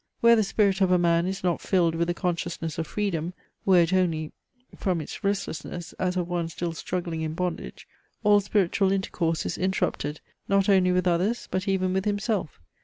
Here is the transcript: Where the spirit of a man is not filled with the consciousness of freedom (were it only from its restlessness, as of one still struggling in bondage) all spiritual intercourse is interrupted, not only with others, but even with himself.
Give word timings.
Where 0.19 0.35
the 0.35 0.41
spirit 0.43 0.81
of 0.81 0.89
a 0.89 0.97
man 0.97 1.27
is 1.27 1.43
not 1.43 1.61
filled 1.61 1.93
with 1.93 2.07
the 2.07 2.15
consciousness 2.15 2.79
of 2.79 2.87
freedom 2.87 3.35
(were 3.67 3.81
it 3.83 3.93
only 3.93 4.31
from 4.75 4.99
its 4.99 5.23
restlessness, 5.23 5.93
as 5.99 6.17
of 6.17 6.27
one 6.27 6.49
still 6.49 6.73
struggling 6.73 7.21
in 7.21 7.35
bondage) 7.35 7.87
all 8.23 8.39
spiritual 8.39 8.91
intercourse 8.91 9.45
is 9.45 9.59
interrupted, 9.59 10.19
not 10.47 10.67
only 10.69 10.91
with 10.91 11.05
others, 11.05 11.47
but 11.51 11.67
even 11.67 11.93
with 11.93 12.05
himself. 12.05 12.59